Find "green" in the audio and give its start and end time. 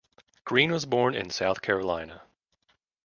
0.45-0.71